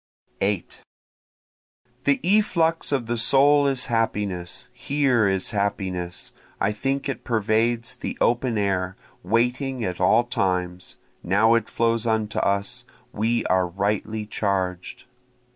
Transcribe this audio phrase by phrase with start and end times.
[0.41, 0.79] 8
[2.05, 8.17] The efflux of the soul is happiness, here is happiness, I think it pervades the
[8.19, 12.83] open air, waiting at all times, Now it flows unto us,
[13.13, 15.05] we are rightly charged.